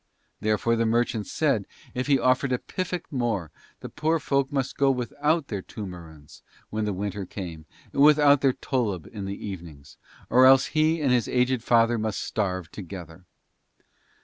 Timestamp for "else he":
10.47-10.99